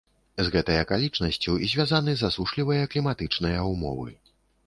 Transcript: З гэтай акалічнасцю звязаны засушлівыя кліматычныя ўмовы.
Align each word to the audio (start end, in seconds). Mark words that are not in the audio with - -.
З 0.45 0.51
гэтай 0.53 0.77
акалічнасцю 0.83 1.51
звязаны 1.73 2.15
засушлівыя 2.21 2.89
кліматычныя 2.93 3.59
ўмовы. 3.71 4.11